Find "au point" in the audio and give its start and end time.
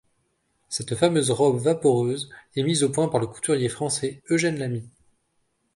2.83-3.07